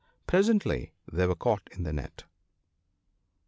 Presently 0.25 0.93
they 1.13 1.27
were 1.27 1.35
caught 1.35 1.69
in 1.71 1.83
the 1.83 1.93
net. 1.93 2.23